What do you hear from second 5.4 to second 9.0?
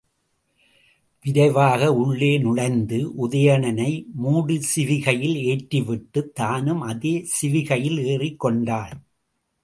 ஏற்றிவிட்டுத் தானும் அதே சிவிகையில் ஏறிக் கொண்டாள்.